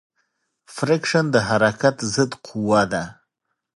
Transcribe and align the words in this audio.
فریکشن 0.75 1.25
د 1.31 1.35
حرکت 1.47 1.95
ضد 2.13 2.31
قوې 2.45 2.83
ده. 2.91 3.03